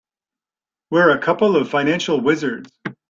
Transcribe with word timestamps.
We're 0.89 1.11
a 1.15 1.19
couple 1.21 1.55
of 1.55 1.69
financial 1.69 2.19
wizards. 2.21 2.71